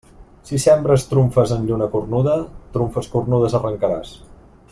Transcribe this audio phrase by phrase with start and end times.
[0.49, 2.39] Si sembres trumfes en lluna cornuda,
[2.79, 4.17] trumfes cornudes arrencaràs.